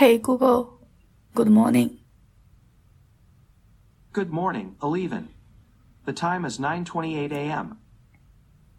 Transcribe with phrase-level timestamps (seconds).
[0.00, 0.80] Hey Google,
[1.34, 1.98] good morning.
[4.12, 5.28] Good morning, Eleven.
[6.04, 7.78] The time is 9:28 a.m.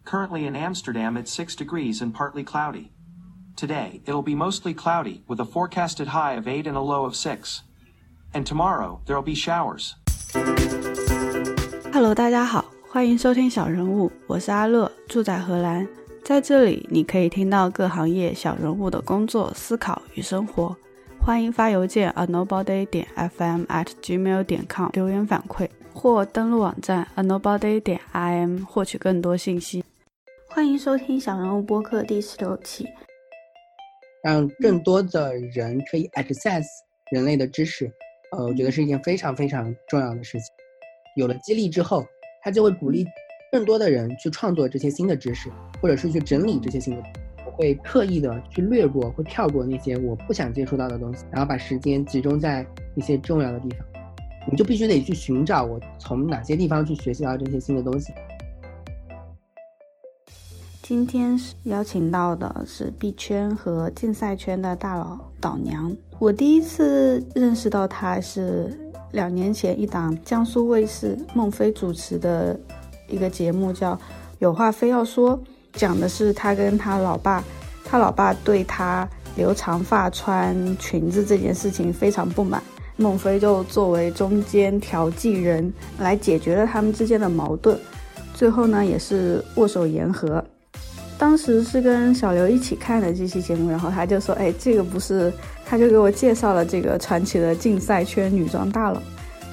[0.04, 2.92] Currently in Amsterdam it's 6 degrees and partly cloudy.
[3.56, 7.16] Today, it'll be mostly cloudy with a forecasted high of 8 and a low of
[7.16, 7.62] 6.
[8.32, 9.94] And tomorrow, there'll be showers.
[11.92, 15.88] Hello，大家好，欢迎收听小人物，我是阿乐，住在荷兰。
[16.24, 20.76] 在这里，你可以听到各行业小人物的工作、思考与生活。
[21.25, 29.81] 欢迎发邮件 a nobody 点 fm at gmail 点 com 留言反馈，或登录网站 a nobody 点 im 获取更多信息。
[30.49, 32.85] 欢迎收听小人物播客第十六期。
[34.21, 36.65] 让更多的人可以 access
[37.13, 37.89] 人类的知识，
[38.33, 40.47] 呃，我觉得是一件非常非常重要的事情。
[41.15, 42.05] 有了激励之后，
[42.41, 43.05] 他就会鼓励
[43.49, 45.49] 更多的人去创作这些新的知识，
[45.81, 47.03] 或者是去整理这些新的。
[47.53, 53.79] 会刻意的去略过，会跳过那些我不想接触到的东西，然后把时间集中在一些重要的地方。
[54.51, 58.11] 你就必须得去寻找我从哪些地方去学习到这些新的东西。
[60.81, 65.95] 今天是邀请到的是币圈和竞赛圈的大佬导娘。
[66.19, 68.77] 我第一次认识到他是
[69.13, 72.59] 两年前一档江苏卫视孟非主持的
[73.07, 73.95] 一个节目，叫
[74.39, 75.37] 《有话非要说》，
[75.73, 77.43] 讲的是他跟他老爸，
[77.83, 82.61] 他老爸对他留长发穿裙子这件事情非常不满，
[82.97, 87.77] 孟非就作为中间调剂人来解决了他们之间的矛盾，
[88.33, 90.43] 最后呢也是握手言和。
[91.17, 95.31] 当时是跟小刘一起看的这期节目，然后他就说：“哎，这个不是，
[95.65, 99.01] 他就给我介绍了这个传奇的竞赛圈女装大佬，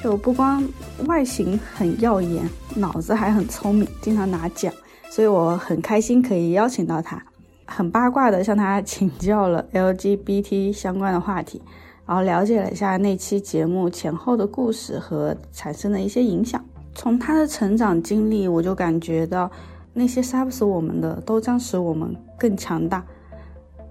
[0.02, 0.66] 就不光
[1.06, 2.42] 外形很耀眼，
[2.74, 4.72] 脑子还很聪明，经常拿奖，
[5.10, 7.22] 所以我很开心可以邀请到他，
[7.66, 11.60] 很八卦的向他请教了 LGBT 相关的话题，
[12.06, 16.64] 然后了解了一下那期节目前后的故事和产生的一些影响。
[16.94, 19.50] 从他的成长经历，我就感觉到。”
[19.92, 23.04] 那些杀不死我们的，都将使我们更强大。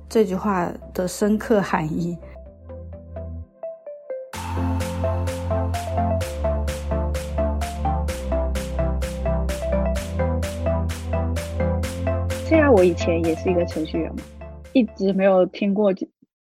[0.08, 2.18] 这句话的深刻含义。
[12.80, 14.24] 我以前也是一个程序员嘛，
[14.72, 15.94] 一直没有听过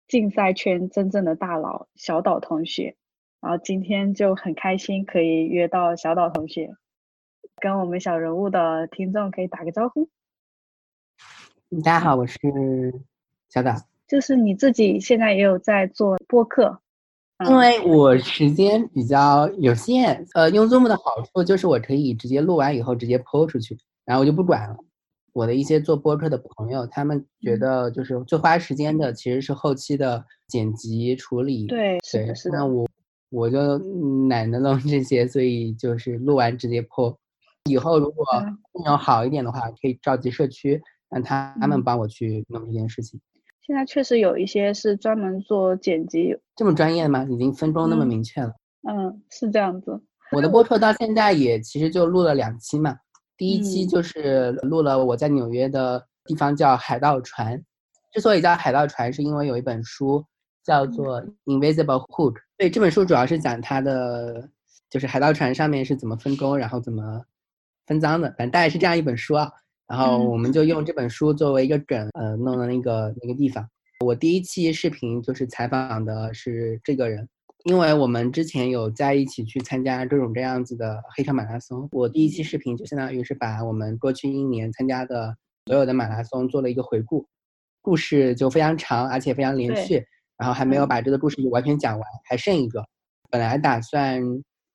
[0.07, 2.95] 竞赛圈真正的大佬小岛同学，
[3.41, 6.75] 然后今天就很开心可以约到小岛同学。
[7.57, 10.11] 跟我们小人物的听众可以打个招呼。
[11.83, 12.39] 大家好，我是
[13.49, 13.75] 小岛。
[14.07, 16.79] 就是你自己现在也有在做播客，
[17.49, 20.27] 因为我时间比较有限。
[20.35, 24.77] 呃，用 Zoom 的好处就是我可以直接录完以后直接抛出去，然后我就不管了。
[25.37, 31.67] 我的一些做播客的朋友，他们觉得就是最花时间的其实是后期的剪辑处理。
[31.67, 32.49] 对，是。
[32.51, 32.89] 那我
[33.29, 33.77] 我就
[34.31, 37.15] 懒得弄这些，所以就是录完直接抛。
[37.69, 38.25] 以后如果
[38.73, 40.81] 内容好一点的话，可以召集社区，
[41.11, 43.21] 让他们帮我去弄这件事情。
[43.67, 47.27] 现在确实有一些是专门做剪辑，这么专业吗？
[47.31, 48.55] 已经分工那么明确了。
[48.89, 50.01] 嗯，是这样子。
[50.33, 52.97] 我的播客到现在也其实就录了两期嘛。
[53.37, 57.63] 第一期就是录了我在纽约的地方叫海盗船。
[58.13, 60.25] 之所以叫海盗船，是因为有一本书
[60.65, 62.33] 叫做《Invisible Hook》。
[62.57, 64.49] 对，这本书主要是讲它的，
[64.89, 67.23] 就是海盗船上面是怎么分工，然后怎么。
[67.87, 69.49] 分赃的，反正大概是这样一本书啊。
[69.87, 73.65] 然后我们就用这本书作为一个梗，呃，弄了那个那个地方。
[74.05, 77.29] 我第一期视频就是采访的是这个人，
[77.67, 81.89] 因为我们之前有在一起去参加这种这样子的黑车马拉松。
[81.91, 87.27] 我第一期视频就相当于是把我们过去一年参加的所有的马拉松做了一个回顾，
[87.83, 90.01] 故事就非常长，而且非常连续。
[90.39, 92.85] 然后还没有把这个故事完全讲完，还剩一个。
[93.31, 94.23] 本来打算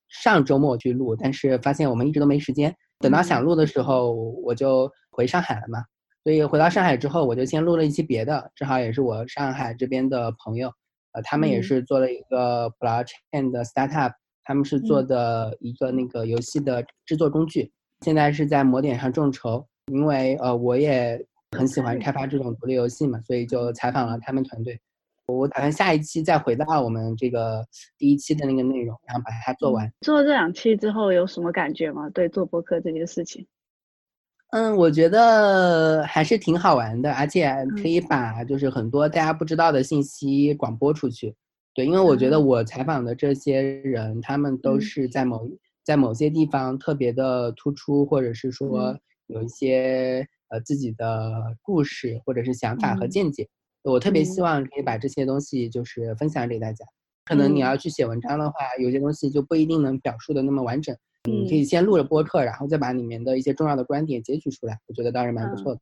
[0.09, 2.75] 上周末去录，但是发现我们一直都没时间。
[2.99, 5.81] 等到想录的时候，我就回上海了嘛。
[6.25, 10.69] 所以回到上海之后，我就先录了一期别的，正好也是我上海这边的朋友，
[11.13, 14.13] 呃，他们也是做了一个 blockchain 的 startup，
[14.43, 17.71] 他们是做的一个那个游戏的制作工具，
[18.01, 19.65] 现在是在摩点上众筹。
[19.91, 21.19] 因为呃，我也
[21.57, 24.79] 很喜欢开发这种独立游戏嘛，所以就采访了他们团队。
[25.25, 27.65] 我打算下一期再回到我们这个
[27.97, 29.91] 第一期的那个内容，然后把它做完。
[30.01, 32.09] 做了这两期之后有什么感觉吗？
[32.11, 33.45] 对做播客这件事情？
[34.51, 37.49] 嗯，我觉得还是挺好玩的，而且
[37.81, 41.33] 可以把就是很多大家不知道的信息广播出去。
[41.73, 45.49] 对，因为我觉得我采访的这些人，他们都是在某
[45.85, 48.93] 在某些地方特别的突出，或者是说
[49.27, 53.47] 有一些呃自己的故事或者是想法和见解。
[53.83, 56.85] 我特别希嗯望可以把这些东西就是分享给大家。
[57.31, 60.93] 可能你嗯要去写文章的话，有些东西就不一定能表述的那么完整。
[61.23, 65.79] 你可嗯以先录了播客，然后再把里面的一些重要的观点截取出来，我觉得倒是蛮不嗯错的。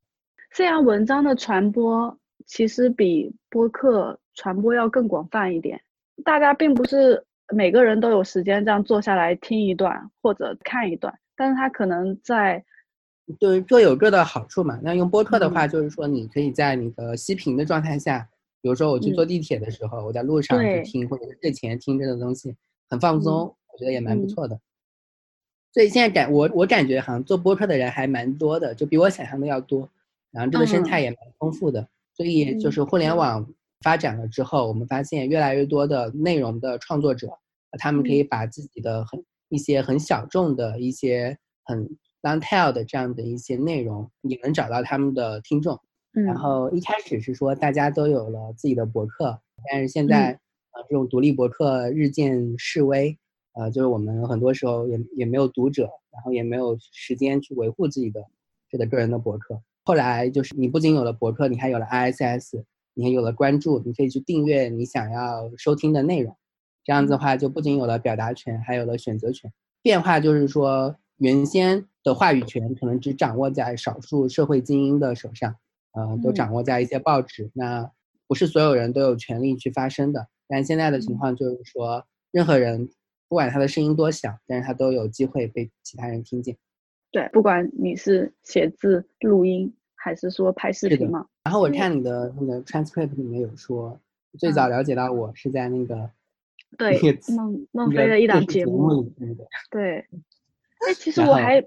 [0.53, 2.15] 这样文章的传播
[2.45, 5.81] 其实比播客传播要更广泛一点。
[6.23, 12.63] 大家并不是每个人都有时间这样坐下来听一段或者看一段，但是他可能在
[13.39, 14.79] 对，各有各的好处嘛。
[14.83, 18.27] 那用播客的嗯话，就是说你可以在你的息屏的状态下，
[18.61, 22.55] 比如说我去坐地铁的时候，我在路上去听，或者是睡前听这个东西，
[22.89, 24.59] 很放松，我觉得也蛮不嗯错的。
[25.71, 29.89] 所以现在感我我感觉好像做播客的人还蛮多的，就比我想象的要多。
[30.31, 33.47] 然后这个生态嗯也蛮丰富的，所以就嗯是互联网
[33.81, 37.27] 发展了之后，我们发现越来越多的内容的创作者，
[37.71, 41.87] 呃他们可嗯以把自己的很一些很小众的一些很
[42.21, 45.79] long tail 的这样的一些内容，也能找到他们的听众。
[46.11, 49.39] 然嗯后一开始是说大家都有了自己的博客，
[49.71, 50.31] 但是现嗯在
[50.71, 53.17] 呃这种独立博客日渐式微，
[53.53, 58.21] 呃就是我们很多时候也也没有读者，然后也没有时间去维护自己的
[58.69, 59.61] 这个个人的博客。
[59.85, 62.63] 后来就是你不仅有了博客，你还有了 ISS，
[62.93, 66.35] 你还有了关注，你可以去订阅你想要收听的内容。
[66.83, 69.51] 这样子的话，就不仅有了表达权，还有了选择权。
[69.81, 75.55] 变化就是说，原先的话语权可能只掌握在少数社会精英的手上，
[75.93, 77.49] 呃，都嗯掌握在一些报纸。
[77.53, 77.89] 那
[78.27, 80.27] 不是所有人都有权利去发声的。
[80.47, 82.89] 但现在的情嗯况就是说，任何人
[83.27, 86.57] 不管他的声音多小，但是他都有机会被其他人听见。
[87.11, 93.99] 对，不管你是写字、录音，还是说拍视频嘛，然后我嗯看你的那个 transcript 里面有说，
[94.37, 96.09] 最早嗯了解到我是在那个
[96.77, 99.47] 对那个孟孟非的一档节节目，里，对对。
[99.71, 100.05] 对。
[100.87, 101.59] 哎，其实我还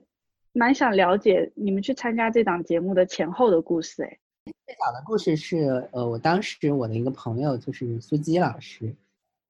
[0.52, 4.02] 蛮想了解你们去参加这档节目的前后的故事。
[4.02, 4.19] 哎，
[4.66, 8.94] 最早的故事是，呃，我当时我的一个朋友就是苏基老师，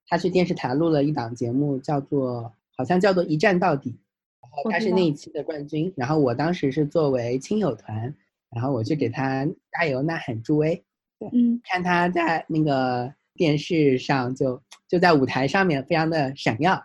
[0.07, 3.89] 他去电视台录了一档节目，叫做好像叫做《一站到底》，
[4.41, 5.91] 然后他是那一期的冠军。
[5.97, 8.13] 然后我当时是作为亲友团，
[8.51, 10.81] 然后我去给他加油呐喊助威，
[11.33, 16.81] 嗯看他在那个电视上就就在舞台上面非常的闪耀，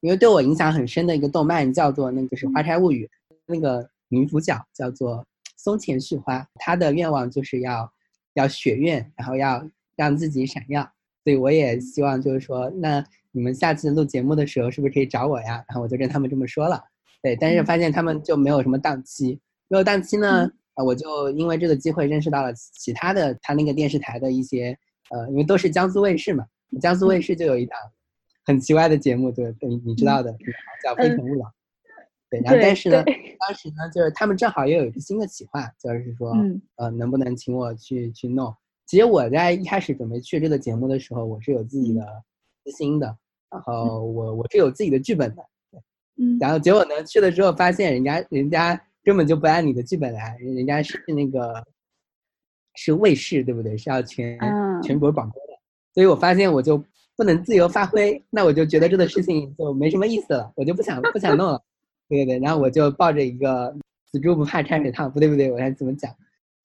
[0.00, 3.06] 因为对我影响很深的一个动漫叫做那个是《花开物语》，
[3.48, 7.90] 那个女主角叫做松前绪花，她的愿望就是要
[8.34, 9.66] 要许愿，然后要
[9.96, 10.82] 让自己闪耀，
[11.24, 15.64] 所以我也希望就是说，那你们下次录节目的时候是不是可以找我呀？
[15.68, 16.80] 然后我就跟他们这么说了，
[17.22, 17.66] 对，但是嗯。
[17.66, 20.48] 发现他们就没有什么档期，没有档期呢
[20.84, 24.78] 我就因为这个机会认识到了其他的他那个电视台的一些，
[25.10, 26.46] 呃，因为都是江苏卫视嘛，
[26.80, 27.76] 江苏卫视就有一档
[28.44, 30.32] 很奇怪的节目，对，你你知道的，
[30.84, 31.46] 叫《非诚勿扰》。
[32.30, 33.02] 对，然后但是呢，
[33.40, 36.60] 当时呢，就是他们正好又有一个新的企划，就是说，嗯。
[36.76, 38.54] 呃，能不能请我去去弄？
[38.86, 42.04] 其实我在一开始准备去这个节目的时候，我是有自己的
[42.64, 43.16] 私心的，
[43.50, 45.42] 然后我我是有自己的剧本的，
[46.16, 46.38] 嗯。
[46.38, 51.64] 然后结果呢，去了之后发现人家人家根本就不按你的剧本来，人人家是那个
[52.74, 53.76] 是卫视，对不对？
[53.76, 54.98] 是要全、嗯全。
[54.98, 55.58] 国广播的，
[55.94, 56.82] 所以我发现我就
[57.16, 61.60] 不能自由发挥，那我就觉得这个事情就没什么意思了，我就不想不想弄了，
[62.08, 63.76] 对对对，然后我就抱着一个
[64.10, 66.10] 死猪不怕开水烫，不对不对，我该怎么讲？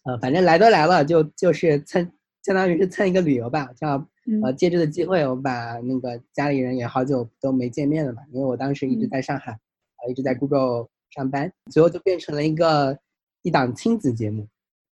[0.03, 2.11] 呃，反正来都来了，就就是蹭，
[2.43, 3.97] 相当于是蹭一个旅游吧，这样
[4.43, 12.97] 呃，嗯借这个机会，我把那个家里人也好久都没见面了嘛，因为我当时一直嗯在上海，呃，一直在 Google 上班，最后就变成了一个
[13.43, 14.47] 一档亲子节目。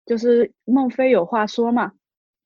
[0.06, 1.92] 就是孟非有话说嘛，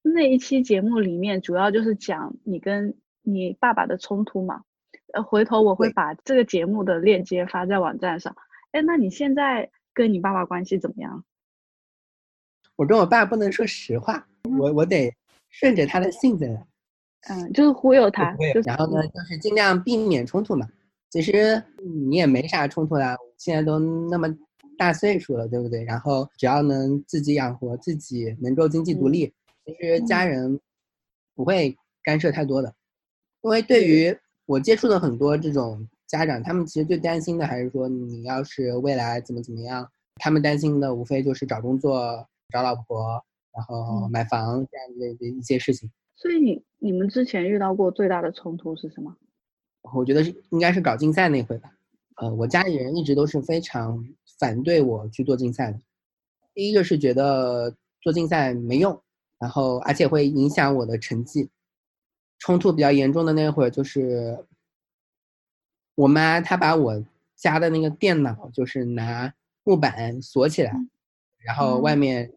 [0.03, 4.63] 那一期节目里面主要就是讲你跟你爸爸的冲突嘛。
[5.13, 8.35] 呃，回头我会把这个节目的链接发在网站上。
[8.73, 11.25] 哎，那你现在跟你爸爸关系怎么样？
[12.77, 14.27] 我跟我爸不能说实话，
[14.59, 15.15] 我我得
[15.51, 16.67] 顺着他的性子来。
[17.29, 20.67] 嗯，就是忽悠他，就是然后呢，就是尽量避免冲突嘛。
[21.11, 21.63] 其实
[22.09, 24.35] 你也没啥冲突啦，现在都那么
[24.79, 25.85] 大岁数了，对不对？
[25.85, 29.31] 然后只要能自己养活自己，能够经济独立，
[29.67, 30.59] 其实家人
[31.35, 32.73] 不会干涉太多的。
[33.43, 34.17] 因为对于
[34.51, 45.89] 我接触的很多这种家长，他们其实最担心的还是说，你要是未来怎么怎么样，他们担心的无非就是找工作、找老婆，然后嗯买房这样的的一些事情。
[46.17, 49.17] 所以你你们之前遇到过最大的冲突是什么？
[49.95, 51.71] 我觉得是应该是搞竞赛那回吧。
[52.17, 54.05] 呃，我家里人一直都是非常
[54.41, 55.79] 反对我去做竞赛的。
[56.55, 59.01] 第一个是觉得做竞赛没用，
[59.39, 61.49] 然后而且会影响我的成绩。
[62.41, 64.45] 冲突比较严重的那会儿就是，
[65.95, 67.05] 我妈她把我
[67.37, 69.33] 家的那个电脑就是拿
[69.63, 70.73] 木板锁起来，
[71.39, 72.33] 然后外嗯面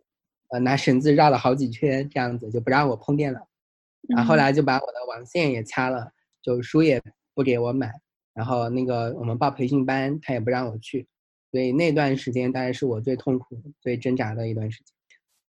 [0.50, 3.48] 呃拿绳子绕了好几圈，这样子就不让我碰电脑。
[4.10, 7.02] 然后后嗯来就把我的网线也掐了，就书也
[7.34, 7.90] 不给我买，
[8.34, 11.08] 然后那个我们报培训班她也不让我去，
[11.50, 14.94] 所以那段时间大概是我最痛苦、最挣扎的一段时间。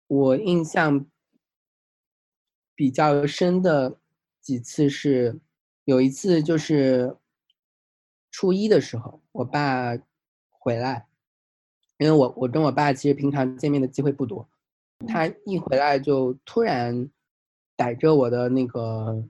[0.08, 1.06] 我印象
[2.74, 3.99] 比较深的
[4.50, 5.40] 几次是，
[5.86, 7.16] 有一次就是
[8.32, 9.96] 初一的时候，我爸
[10.50, 11.06] 回来，
[12.00, 14.50] 因为我我跟我爸其实平常见面的机会不多，
[15.08, 17.08] 他一回来就突然
[17.78, 19.24] 逮着我的那个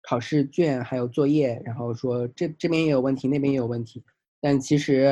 [0.00, 4.02] 考试卷还有作业，然后说这这边也有问题，那边也有问题，
[4.40, 5.04] 但其实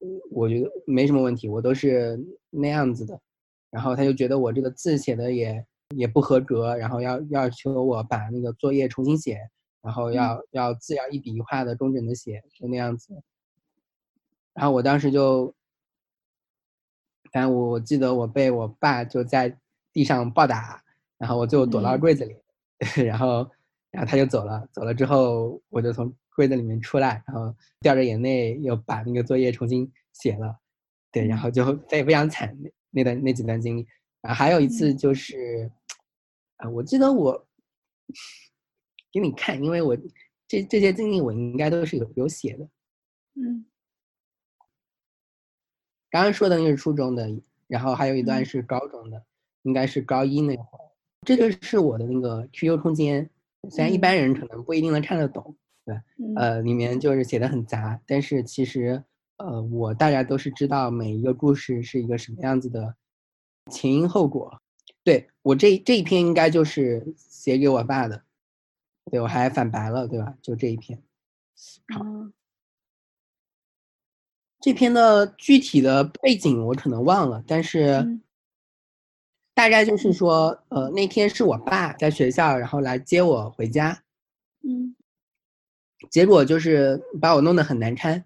[0.00, 3.20] 嗯我觉得没什么问题，我都是那样子的。
[3.70, 5.62] 然后他就觉得我这个字写的也
[5.96, 9.38] 也不合格，然后要要求我把那个作业重新写，
[9.80, 13.22] 然后要要字要一笔一画的工整的写，就那样子。
[14.54, 15.54] 然后我当时就，
[17.32, 19.58] 反正我我记得我被我爸就在
[19.92, 20.82] 地上暴打，
[21.18, 22.00] 然后我就躲到嗯。
[22.00, 22.36] 柜子里，
[23.04, 23.48] 然后
[23.90, 30.58] 然后他就走了，走了之后我就从柜子里面出来，然后掉着眼泪又把那个作业重新写了，
[31.10, 33.86] 对，然后就非非常惨那那段那几段经历，
[34.20, 35.70] 然后还有一次就是，
[36.62, 37.46] 啊，我记得我
[39.12, 39.96] 给你看，因为我
[40.46, 42.68] 这这些经历我应该都是有有写的。
[43.34, 43.64] 嗯
[46.08, 47.26] 刚刚说的那是初中的，
[47.66, 49.24] 然后还有一段嗯是高中的，
[49.62, 50.84] 应该是高一那会儿。
[51.26, 53.28] 这个是我的那个 QQ 空间，
[53.70, 55.96] 虽然一嗯般人可能不一定能看得懂，对
[56.36, 59.02] 呃，里面就是写的很杂，但是其实
[59.38, 62.94] 呃，我大家都是知道每一个故事是一个什么样子的
[63.70, 64.61] 前因后果。
[65.06, 68.22] 对我这这一篇应该就是写给我爸的，
[69.10, 70.34] 对我还反白了，对吧？
[70.42, 71.02] 就这一篇。
[71.94, 72.32] 好嗯
[74.60, 78.22] 这篇的具体的背景我可能忘了，但是嗯。
[79.56, 84.02] 大概就是说，呃，那天是我爸在学校，然后来接我回家，
[84.62, 84.94] 嗯。
[86.10, 88.24] 结果就是把我弄得很难堪，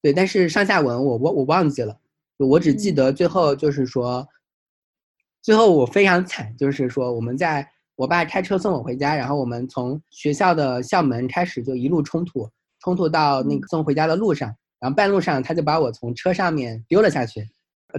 [0.00, 1.98] 对，但是上下文我我我忘记了，
[2.38, 2.94] 我只记嗯。
[2.94, 4.26] 得最后就是说，
[5.42, 12.48] 最后我非常惨，就是说我们在我爸开车送我回家，然后我们从学校的校门开始就一路冲突，
[12.80, 17.46] 冲突到那个送回家的路上，然后半路上他就把我从车上面丢了下去，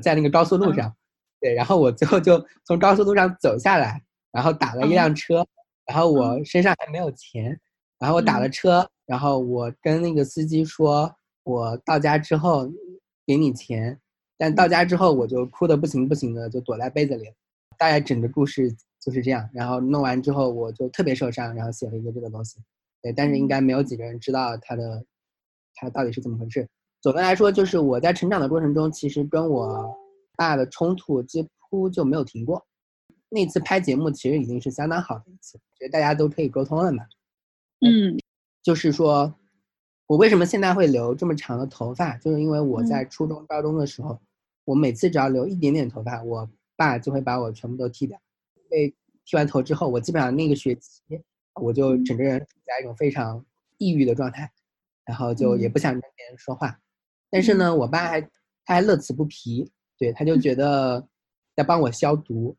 [0.01, 0.75] 在那个高速路嗯。
[0.75, 0.95] 上，
[1.41, 5.45] 对，然后我最后就从高速路上走下来，然后打了一辆车，
[5.85, 7.59] 然后我身上还没有钱，
[7.99, 8.51] 然后我打了嗯。
[8.51, 12.65] 车，然后我跟那个司机说，我到家之后
[13.27, 13.99] 给你钱，
[14.43, 17.33] 但到家之后我就哭的不行不行的，就躲在被子里了。
[17.77, 18.69] 大概整个故事
[18.99, 22.59] 就是这样，然后弄完之后我就特别受伤，然后写了一个这个东西，
[23.01, 25.01] 对，但是应该没有几个人知道它的
[25.75, 26.67] 它到底是怎么回事。
[27.01, 29.95] 总的来说，就是我在成长的过程中，其实跟我
[30.35, 32.61] 爸的冲突几乎就没有停过。
[33.29, 37.05] 那次拍节目其实已经是相当好的一次，觉得大家都可以沟通了嘛。
[37.79, 38.19] 嗯
[38.61, 39.33] 就是说，
[40.07, 44.21] 我为什么现在会留这么长的头发，就是因为我嗯在初中、高中的时候，
[44.65, 48.19] 我每次只要留一点点头发，我爸就会把我全部都剃掉。
[48.69, 48.89] 被
[49.25, 51.01] 剃完头之后，我基本上那个学期，
[51.61, 53.45] 我就整个人处在一种非常
[53.77, 54.51] 抑郁的状态，
[55.05, 56.79] 然后就也嗯不想跟别人说话。
[57.29, 58.21] 但是呢，我爸还
[58.65, 61.07] 他还乐此不疲，对，他就觉得
[61.55, 62.55] 在帮我消毒，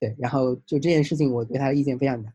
[0.00, 2.32] 对，然后就这件事情，我对他的意见非常大，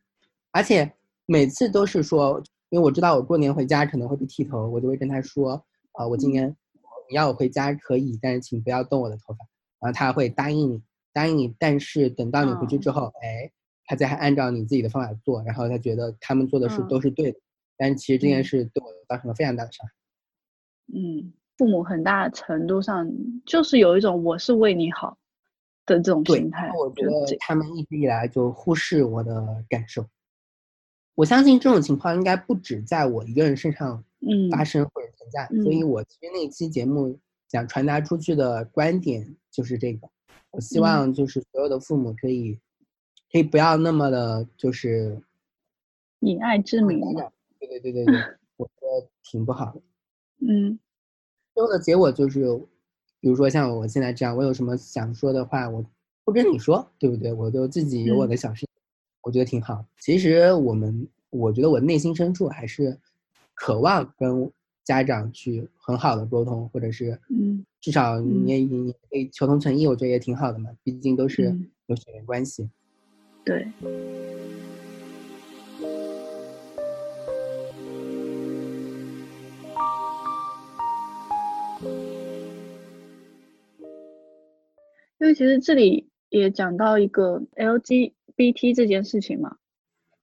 [0.51, 0.91] 而且
[1.25, 6.55] 每次都是说，因为我知道我过年回家可能会被剃头，我就会跟他说，啊、我今年
[7.10, 9.46] 你要我回家可以，但是请不要动我的头发，
[9.80, 10.82] 然后他会答应你，
[11.14, 13.52] 答应你，但是等到你回去之后，哎，
[13.86, 16.88] 他再按照你自己的方法做，然后他觉得他们做的事嗯。
[16.88, 17.40] 都是对的，
[17.78, 18.44] 但是其实这件嗯。
[18.44, 19.94] 事对我造成了非常大的伤害。
[20.94, 23.10] 嗯，父母很大程度上
[23.46, 25.18] 就是有一种我是为你好
[25.86, 30.06] 的这种，心态我，觉得他们一直以来就忽视我的感受。
[31.16, 34.50] 我相信这种情况应该不止在我一个人身上嗯。
[34.52, 37.17] 发生或者存在，所以嗯我其实那期节目
[37.50, 40.10] 想传达出去的观点就是这个。
[40.51, 42.60] 我希嗯望就是所有的父母可以，
[43.31, 45.22] 可以不要那么的，就是
[46.19, 47.00] 以爱之名，
[47.60, 48.15] 对对对对对，
[48.57, 49.81] 我觉得挺不好的。
[50.39, 50.79] 嗯
[51.53, 52.46] 最后的结果就是，
[53.19, 55.84] 比如说像我现在这样，我有什么想说的话，我
[56.24, 57.34] 不跟你说，对不对？
[57.34, 58.69] 我就自己有我嗯的小事情，
[59.24, 59.84] 我觉得挺好。
[60.00, 62.98] 其实我们，我觉得我内心深处还是
[63.53, 64.51] 渴望跟
[64.88, 70.70] 家长去很好的沟通，或者是嗯至少嗯你也你可以求同存异，我觉得也挺好的嘛。
[70.82, 72.70] 毕竟都是嗯有血缘关系。
[73.44, 73.67] 对，
[85.20, 89.58] 因为其实这里也讲到一个 LGBT 这件事情嘛，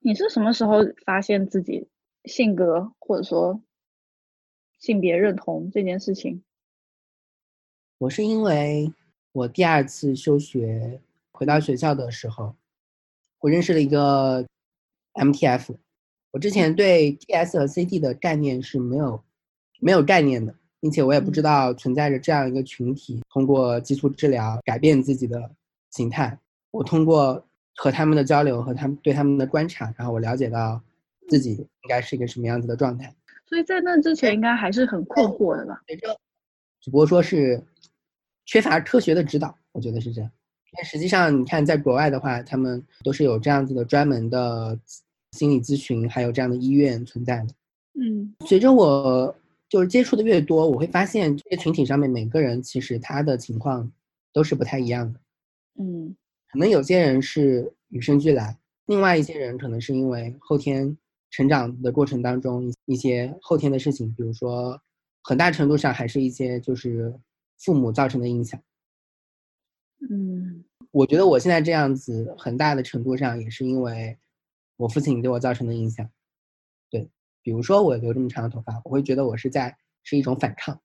[0.01, 1.87] 你是什么时候发现自己
[2.25, 3.61] 性格或者说
[4.85, 6.43] 性别认同这件事情？
[7.97, 8.93] 我是因为
[9.33, 11.01] 我第二次休学
[11.33, 12.55] 回到学校的时候，
[13.41, 14.47] 我认识了一个
[15.15, 15.75] MTF。
[16.33, 19.25] 我之前对 TS 和 CT 的概念是没有
[19.81, 25.51] 没有概念的，并且我也不知道存在着这样一个群体，通过激素治疗改变自己的
[25.93, 26.39] 形态。
[26.73, 27.43] 我通过
[27.77, 30.79] 和他们的交流和他们对他们的观察，然后我了解到
[31.31, 33.15] 自己应该是一个什么样子的状态。
[33.47, 35.81] 所以在那之前应该还是很困惑的吧？
[36.81, 37.63] 只不过说是
[38.47, 40.31] 缺乏科学的指导，我觉得是这样。
[40.73, 44.79] 但实际上，你看在国外的话，他们都是有这样子的专门的。
[45.33, 47.49] 心理咨询还有这样的医院存在的，
[48.01, 49.37] 嗯，随着我
[49.69, 53.91] 就是接触的越多，我会发现这些群体上面每个人其实他的情况
[54.33, 55.19] 都是不太一样的，
[55.81, 56.15] 嗯，
[56.53, 60.97] 可能有些人是与生俱来，另外一些人可能是因为后天
[61.35, 64.81] 成长的过程当中一些后天的事情，比如说
[65.23, 67.19] 很大程度上还是一些就是
[67.59, 68.61] 父母造成的影响，
[70.09, 74.17] 嗯，我觉得我现在这样子很大的程度上也是因为。
[74.77, 76.05] 我父亲对我造成的影响，
[76.91, 77.09] 对，
[77.43, 79.73] 比如说我留这么长的头发，我会觉得我是在
[80.03, 80.77] 是一种反抗，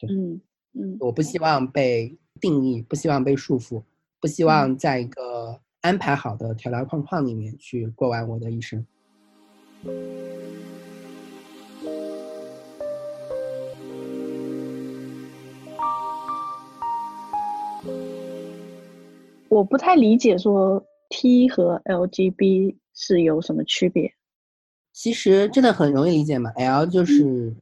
[0.00, 0.40] 对，嗯
[0.72, 3.84] 嗯，我不希望被定义，不希望被束缚，
[4.18, 8.84] 不希望在一个安排好的条条框框里面去过完我的一生。
[19.48, 22.76] 我不太理解说 T 和 LGB。
[22.92, 24.12] 是有什么区别？
[24.92, 26.50] 其实真的很容易理解嘛。
[26.50, 27.56] L 就是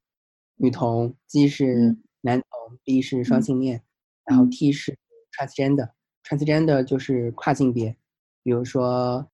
[0.57, 3.81] 女同，G 是男同，B 是双性恋，
[4.25, 4.99] 然后 T 是
[5.31, 5.91] transgender。
[6.25, 7.95] transgender 就是跨性别，
[8.43, 9.29] 比如说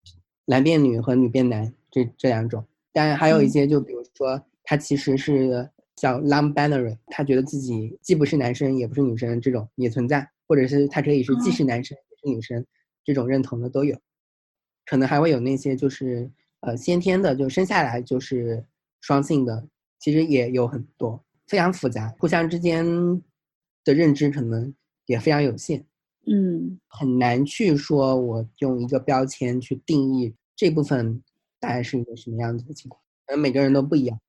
[0.44, 2.66] 男变女和女变男这这两种。
[2.94, 12.64] 当然还有一些，就比如说他其实是叫 non-binary，他觉得自己既不是男生也不是女生，这种也存在，或者是他可以是既是男生也是女生，
[13.04, 13.98] 这种认同的都有。
[14.86, 16.30] 可能还会有那些就是
[16.60, 18.64] 呃先天的，就生下来就是
[19.00, 19.66] 双性的，
[19.98, 22.84] 其实也有很多，非常复杂，互相之间
[23.82, 24.72] 的认知可能
[25.06, 25.84] 也非常有限，
[26.26, 31.22] 嗯，很难去说我用一个标签去定义这部分
[31.64, 34.20] 大概是一个什么样子的情况，可能每个人都不一样。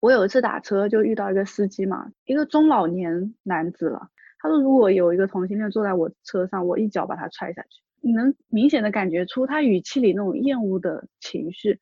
[0.00, 7.80] 我有一次打车就遇到一个司机嘛，一个中老年男子了，他说如果有一个同性恋坐在我车上，我一脚把他踹下去。
[8.02, 11.80] 你能明显的感觉出他语气里那种厌恶的情绪，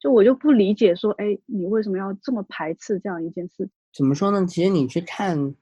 [0.00, 3.70] 就我就不理解说，哎，你为什么要这么排斥这样一件事？
[3.94, 4.44] 怎么说呢？
[4.46, 5.54] 其实你去看，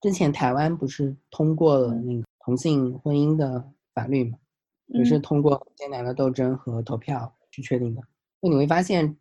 [0.00, 4.38] 之前台湾不是通过了那个同性婚姻的法律嘛，
[4.86, 8.02] 也是通过艰难的斗争和投票去确定的。
[8.40, 9.16] 那你会发现，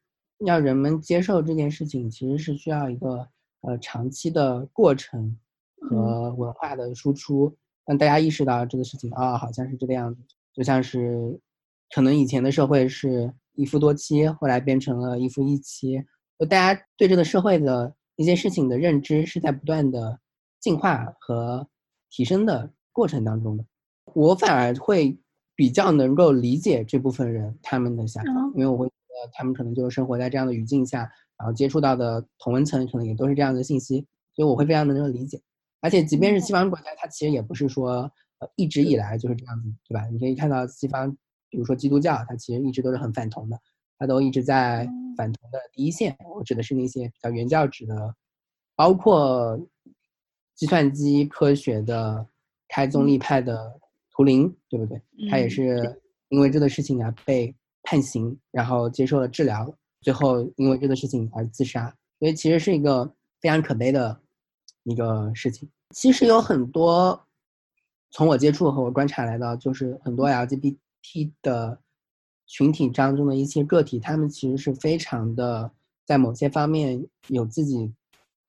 [0.45, 3.27] 要人们接受这件事情，其实是需要一个
[3.61, 5.37] 呃长期的过程
[5.81, 7.55] 和文化的输出。
[7.85, 10.21] 让大家意识到这个事情啊，好像是这个样子，
[10.53, 11.37] 就像是，
[11.93, 16.01] 可能以前的社会是一夫多妻，后来变成了一夫一妻，
[16.39, 20.17] 就大家对这个社会的一些事情的认知是在不断的
[20.61, 21.67] 进化和
[22.09, 23.65] 提升的过程当中的。
[24.13, 25.17] 我反而会
[25.55, 30.99] 比较能够理解这部分人他们的想法，因为我会觉得他们可能就是生活在这样的语境下，
[31.37, 35.41] 然后接触到的同文层可能也都是这样的信息，所以我会非常能够理解。
[35.81, 40.05] 而且，即便是西方国家，它其实也不是说，呃，一直以来就是这样子，对吧？
[40.07, 41.11] 你可以看到西方，
[41.49, 43.59] 比如说基督教，它其实一直都是很反同的，
[43.99, 44.87] 它都一直在
[45.17, 46.15] 反同的第一线。
[46.33, 48.15] 我指的是那些比较原教旨的，
[48.77, 49.59] 包括
[50.55, 52.25] 计算机科学的
[52.69, 53.77] 开宗立派的
[54.13, 55.01] 图灵，对不对？
[55.29, 61.93] 他也是因为这个事情啊被判刑，然后接受了治疗，最后因为这个事情而自杀。
[62.19, 63.05] 所以其实是一个
[63.41, 64.19] 非常可悲的。
[64.85, 67.25] 一个事情，其实有很多，
[68.11, 71.79] 从我接触和我观察来到，就是很多 LGBT 的
[72.47, 75.71] 群体当中的一些个体，他们其实是非常的
[76.05, 77.89] 在某些方面有自己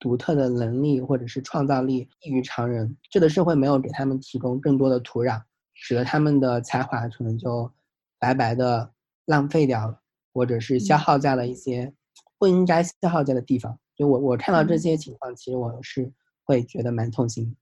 [0.01, 2.97] 独特的能力或者是创造力异于常人。
[3.09, 5.41] 这个社会没有给他们提供更多的土壤，
[5.75, 7.71] 使得他们的才华可能就
[8.19, 8.93] 白白的
[9.27, 10.01] 浪费掉了，
[10.33, 11.93] 或者是消耗在了一些
[12.39, 13.79] 不应该消耗在的地方。
[13.95, 16.13] 就我我看到这些情况，其实我是。
[16.47, 17.57] 会觉得蛮痛心，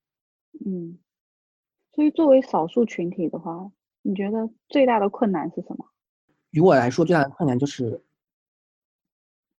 [0.66, 0.98] 嗯，
[1.94, 3.70] 所以作为少数群体的话，
[4.02, 5.86] 你觉得最大的困难是什么？
[6.50, 8.02] 于我来说，最大的困难就是，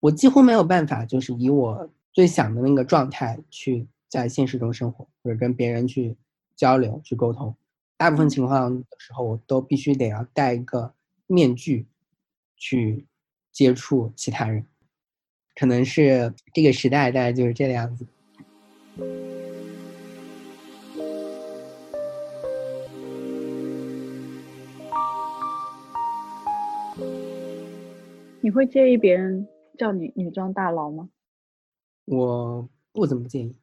[0.02, 6.18] 我几乎没有办法，就是以我最想的那个状态去在现实中生活，或者跟别人去
[6.58, 7.56] 交流、去沟通。
[8.04, 10.94] 大部分情况的时候，我都必须得要戴一个
[11.26, 11.88] 面具
[12.58, 13.08] 去
[13.50, 14.68] 接触其他人，
[15.56, 18.06] 可能是这个时代大概就是这个样子。
[28.42, 31.10] 你会介意别人叫你女装大佬吗？
[32.04, 33.56] 我不怎么介意，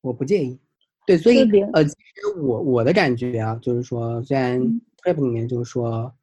[0.00, 0.58] 我不介意。
[1.06, 1.38] 对，所以
[1.72, 6.14] 呃，其实我我的感觉啊，就是说，虽然嗯 Prep 里面就是说，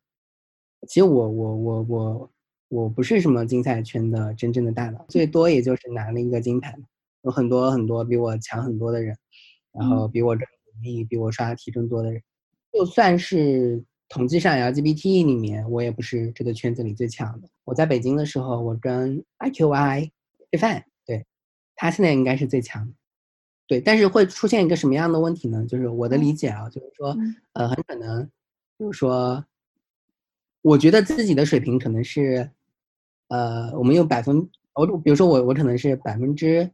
[0.87, 2.31] 其实我我我我
[2.69, 6.75] 我不是什么竞赛圈的真正的大佬，最多也就是拿了一个金牌。
[7.23, 9.17] 有很多很多比我强很多的人，
[9.73, 12.21] 然后比我更努力、比我刷题更多的人，
[12.71, 17.49] 就算是统计上 LGBT 里面，我也不是这个圈子里最强的。
[17.65, 20.09] 我在北京的时候，我跟 IQI
[20.49, 21.25] 吃饭，对
[21.75, 22.93] 他现在应该是最强的。
[23.69, 25.63] 对，但是会出现一个什么样的问题呢？
[25.67, 28.25] 就是我的理解啊，就是说，嗯呃，很可能，
[28.79, 29.45] 比如说，
[30.63, 32.49] 我觉得自己的水平可能是，
[33.27, 36.67] 呃，我们用百分，我比如说我我可能是百分之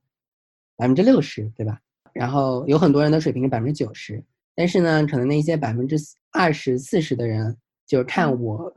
[0.77, 1.77] 百分之六十，对吧？
[2.13, 4.23] 然后有很多人的水平是百分之九十，
[4.55, 5.97] 但是呢，可能那些百分之
[6.31, 8.73] 二十四十的人，就是看我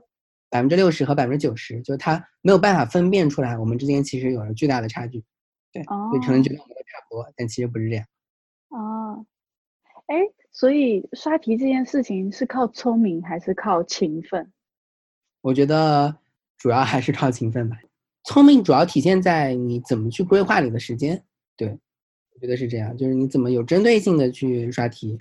[0.50, 5.22] 百分之六十和百分之九十，就是他没有办法分辨出来我们之间其实有着巨大的差距，
[5.84, 8.06] 对，就可能觉得我们都差不多，但其实不是这样。
[8.68, 9.24] 哦，
[10.06, 10.16] 哎，
[10.50, 14.52] 所以刷题这件事情是靠聪明还是靠勤奋？
[15.40, 16.16] 我觉得
[16.56, 17.78] 主要还是靠勤奋吧，
[18.24, 21.22] 聪明主要体现在你怎么去规划你的时间。
[21.56, 21.68] 对，
[22.34, 25.18] 我觉得是这样，就是你怎么有针对性的去刷题。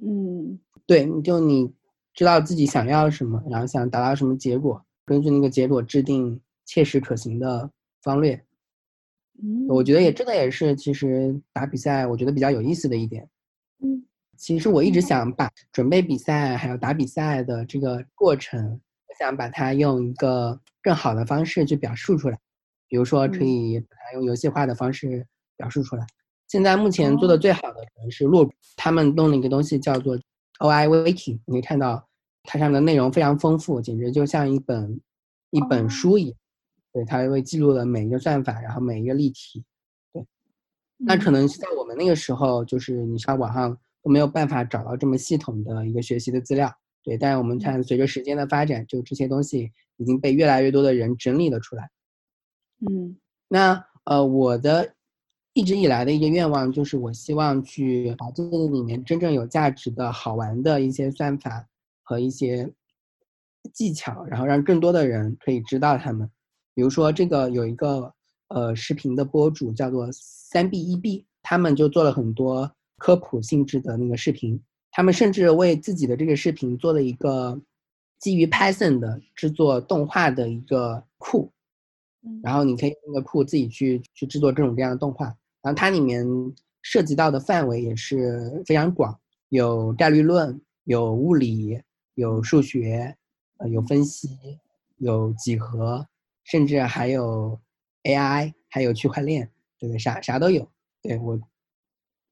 [0.00, 1.72] 嗯对，你就你
[2.14, 7.70] 知道自己想要什么，然后想达到什么结果，根据那个结果制定切实可行的
[8.02, 8.44] 方略。
[9.42, 13.28] 嗯，我觉得也这个也是其实打比赛我觉得比较有意思的一点。
[13.82, 14.04] 嗯
[14.36, 22.38] 其实我一直想把准备比赛还有打比赛的这个过程，我想把它用一个更好的方式去表述出来，
[22.86, 26.06] 比如说可嗯以把它用游戏化的方式表述出来。
[26.46, 30.16] 现在目前做的哦最好的可能是洛，他们弄了一个东西叫做
[30.60, 32.08] OI Wiki，你可以看到
[32.44, 35.00] 它上面的内容非常丰富，简直就像一本
[35.50, 36.38] 一本哦书一样。
[36.98, 39.64] 对，它会记录了每一个算法，然后每一个例题。
[40.12, 40.26] 对
[40.96, 46.68] 那可嗯能是在我们那个时候，就是你上网上都没有办法找到这么系统的一个学习的资料。
[47.04, 51.88] 对，但是我们看随着时间的发展，就这些东西已经被越来越多的人整理了出来。
[52.90, 54.92] 嗯那呃，我的
[55.52, 61.64] 一直以来的一个愿望就是，我希望去把这个里面真正有价值的好玩的一些算法
[62.02, 62.72] 和一些
[63.72, 66.28] 技巧，然后让更多的人可以知道他们。
[66.78, 68.14] 比如说，这个有一个
[68.50, 74.62] 呃视频的博主叫做三 B 一 B，他们就做了很多科普性质的那个视频，
[74.92, 77.60] 他们甚至为自己的这个视频做了一个
[78.20, 81.50] 基于 Python 的制作动画的一个库，
[82.22, 82.40] 嗯。
[82.44, 85.26] 然后你可以用那个库自己去去制作各种各样的动画，
[85.60, 86.24] 然后它里面
[86.82, 91.82] 涉及到的范围也是非常广，有概率论，有物理，
[92.14, 93.16] 有数学，
[93.56, 94.28] 呃，有分析，
[94.98, 96.06] 有几何，
[96.50, 97.60] 甚至还有
[98.04, 100.66] AI，还有区块链，对不对，啥啥都有。
[101.02, 101.38] 对我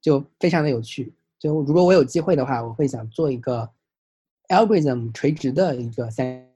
[0.00, 1.14] 就非常的有趣。
[1.38, 3.70] 就如果我有机会的话，我会想做一个
[4.48, 6.48] algorithm 垂直的一个三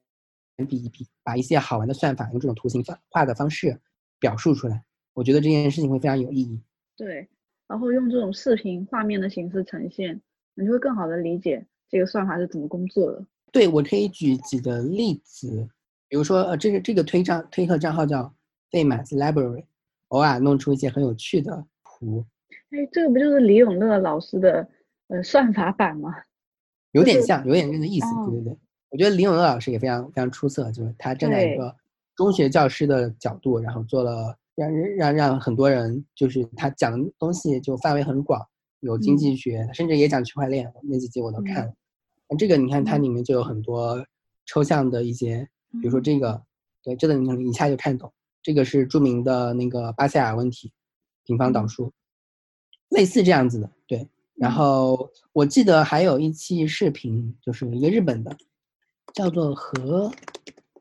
[0.68, 3.78] B 一 B，把一些好玩的算法用这种图形化的方式
[4.18, 4.82] 表述出来。
[5.12, 6.58] 我觉得这件事情会非常有意义。
[6.96, 7.28] 对，
[7.68, 10.18] 然后用这种视频画面的形式呈现，
[10.54, 13.26] 你就会更好的理解这个算法是怎么工作的。
[13.52, 15.68] 对我可以举几个例子，
[16.10, 18.34] 比如说呃，这个这个推账推特账号叫
[18.70, 19.64] 费马斯 Library，
[20.08, 22.26] 偶尔弄出一些很有趣的图，
[22.70, 24.68] 哎，这个不就是李永乐老师的
[25.06, 26.12] 呃算法版吗？
[26.90, 28.06] 有点像，有点那个意思。
[28.06, 28.58] 哦对对对，
[28.90, 31.72] 我觉得李永乐老师也非常非常出色，就是他站在一个
[32.16, 38.44] 中学教师的角度，然后做了让让让很多人就是他讲的东西就范围很广，
[38.80, 41.74] 有经嗯济学，甚至也讲区块链，那几集我都看嗯了。
[42.28, 44.04] 那这个你看它嗯里面就有很多
[44.46, 46.42] 抽象的一些，比如说嗯这个，
[46.82, 48.12] 对，这个你能一下就看懂。
[48.42, 50.72] 这个是著名的那个巴塞尔问题，
[51.24, 51.92] 平方导嗯数，
[52.88, 54.08] 类似这样子的，对。
[54.34, 58.34] 然嗯后我记得还有一期视频，就是一个日本的，
[59.12, 60.10] 叫做和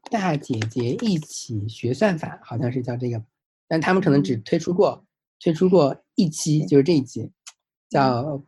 [0.09, 3.21] 大姐姐一起学算法，好像是叫这个，
[3.67, 5.05] 但他们可能只嗯推出过
[5.41, 7.29] 推出过一期，就是这一集，
[7.89, 8.41] 叫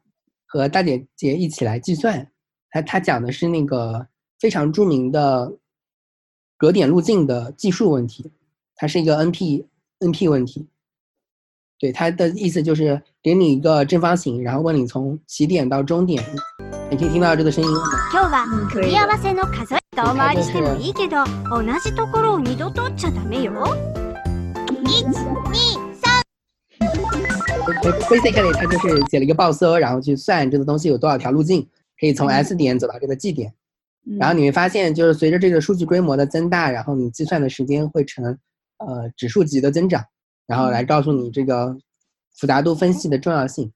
[0.46, 2.32] 和大姐姐一起来计算。
[2.70, 4.08] 他他讲的是那个
[4.40, 5.60] 非常著名的
[6.61, 8.33] 格点路径的计数问题，
[8.75, 9.67] 它是一个 NP
[10.01, 10.69] NP 问题。
[11.79, 16.25] 对，它的意思就是给你一个正方形，然后问你从起点到终点
[16.91, 17.71] 你可以听到这个声音。
[18.11, 23.53] 今日は組み合わせの数え遠回りしてもいいけど同じところを二度と打っちゃダメよ。
[24.85, 25.13] 一、二、
[26.01, 26.23] 三。
[28.09, 31.67] Basically，它就是写了一个报搜，然后去算这个东西有多少条路径，
[32.01, 33.53] 可以从 S 点走到这个 G 点。
[34.04, 38.26] 嗯然后你会发现，就是随着这个数据规模的增大，然后你计算的时间会呈
[38.78, 40.04] 呃指数级的增长，
[40.48, 41.78] 然后来告诉你这个
[42.36, 43.72] 复杂度分析的重要性。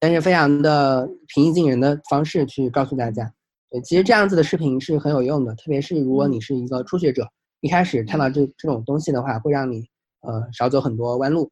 [0.00, 3.32] 但是非常的平易近人的方式去告诉大家，
[3.70, 7.28] 对，其实这样子的视频是很有用的，特别是如果你是一个初学者，
[7.60, 9.86] 一开始看到这这种东西的话，会让你
[10.22, 11.48] 呃少走很多弯路。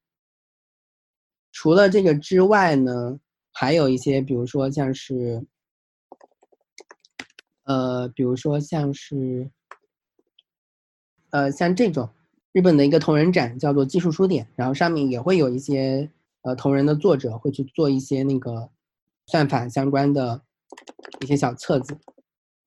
[1.53, 3.21] 除了这个之外呢，
[3.53, 5.47] 还有一些，比如说像是。
[7.69, 9.51] 呃，比如说像是，
[11.29, 12.09] 呃，像这种
[12.53, 18.71] 日本的一个同人展叫做技术书店，然后上面也会有一些呃同人的作者会去做一些那个
[19.27, 20.41] 算法相关的
[21.21, 21.95] 一些小册子。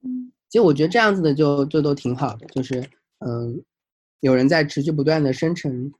[0.02, 2.88] 嗯，其实我觉得这样子的就就都挺好的，就是
[3.26, 3.60] 嗯，
[4.20, 5.92] 有人在持续不断的生成，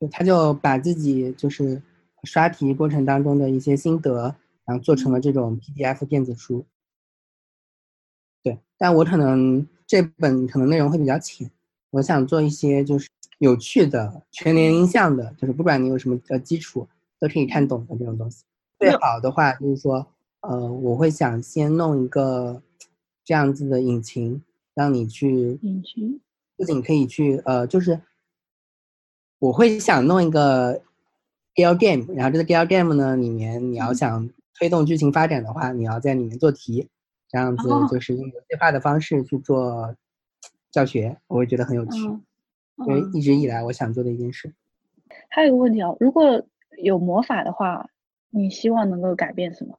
[0.00, 1.82] 就他就把自己就是
[2.24, 6.64] 刷题过程当中的一些心得，然后做成了这种 PDF 电子书。
[8.80, 11.50] 对，但我可能这本可能内容会比较浅，
[11.90, 16.88] 我想做一些就是有趣的、全年龄向的，就是不管你有什么呃基础
[17.20, 18.42] 都可以看懂的这种东西。
[18.78, 20.06] 最好的话就是说，
[20.40, 22.62] 呃，我会想先弄一个
[23.22, 24.42] 这样子的引擎，
[24.74, 26.18] 让你去引擎，
[26.56, 28.00] 不仅可以去呃，就是
[29.38, 30.80] 我会想弄一个
[31.54, 36.88] gal game，然后这个 gal game 呢里面你要想推动剧情发展的话，你要在里面做题。
[37.30, 37.86] 这样子哦。
[37.90, 39.94] 就是用游戏化的方式去做
[40.70, 42.22] 教学，我会觉得很有趣，嗯
[42.78, 43.10] 因为嗯。
[43.14, 44.54] 一直以来我想做的一件事。
[45.28, 46.44] 还有一个问题啊，如果
[46.82, 47.88] 有魔法的话，
[48.30, 49.78] 你希望能够改变什么？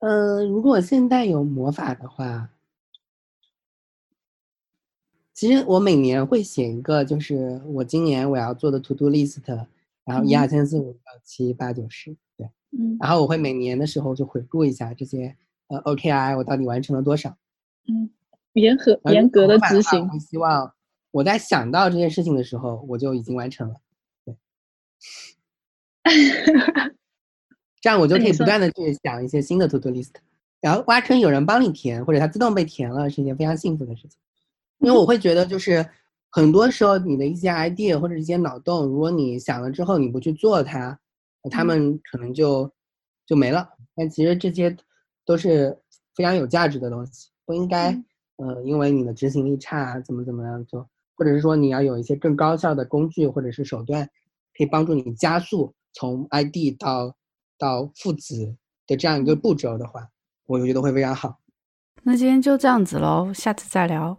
[0.00, 2.50] 呃，如果现在有魔法的话，
[5.32, 9.40] 其实我每年会写一个，就是我今年我要做的 to do list，
[10.04, 12.98] 然后一二三四五六七八九十，对，嗯。
[13.00, 15.34] 然后我会每年的时候就回顾一下这些
[15.68, 17.36] 呃 OKI 我到底完成了多少。
[17.86, 18.10] 嗯，
[18.54, 20.18] 严格严格的执行我。
[20.18, 20.72] 希望
[21.10, 23.74] 我在想到这件事情的时候，我就已经完成了。
[24.24, 24.36] 对，
[27.80, 30.12] 这样我就可以不断的去想一些新的 to do list，
[30.60, 34.18] 然后挖坑有人帮你填，或者它自动被填了，是一件非常幸福的事情。
[34.78, 35.84] 因为我会觉得，就是
[36.30, 40.98] 很多时候你的一些 idea 或者一些脑洞，如果你想了之后你不去做它，
[41.50, 42.72] 他嗯们可能就
[43.26, 43.68] 就没了。
[43.94, 44.76] 但其实这些
[45.24, 45.76] 都是
[46.14, 47.92] 非常有价值的东西，不应该
[48.36, 54.08] 嗯呃因为你的执行力差怎么怎么样就，或者是说你要有一些更高效的工具或者是手段，
[54.56, 57.14] 可以帮助你加速从 ID 到
[57.58, 58.56] 到父子
[58.86, 60.08] 的这样一个步骤的话，
[60.46, 61.38] 我就觉得会非常好。
[62.02, 64.18] 那今天就这样子喽，下次再聊。